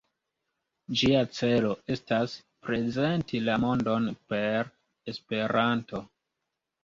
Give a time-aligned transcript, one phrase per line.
[0.99, 2.33] Ĝia celo estas
[2.67, 4.71] "prezenti la mondon per
[5.13, 6.01] Esperanto".